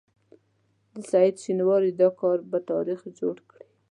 [0.93, 3.67] د سعید شینواري دا کار به تاریخ جوړ کړي.